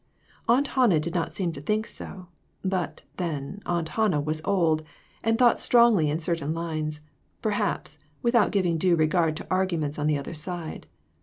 Aunt 0.49 0.69
Hannah 0.69 0.99
did 0.99 1.13
not 1.13 1.31
seem 1.31 1.51
to 1.51 1.61
think 1.61 1.85
so; 1.85 2.25
but 2.65 3.03
then, 3.17 3.59
Aunt 3.67 3.89
Hannah 3.89 4.19
was 4.19 4.41
old, 4.43 4.81
and 5.23 5.37
thought 5.37 5.59
strongly 5.59 6.09
in 6.09 6.17
certain 6.17 6.55
lines, 6.55 7.01
perhaps, 7.43 7.99
without 8.23 8.49
giving 8.49 8.79
due 8.79 8.95
regard 8.95 9.37
to 9.37 9.47
arguments 9.51 9.99
on 9.99 10.07
the 10.07 10.17
other 10.17 10.33
side. 10.33 10.87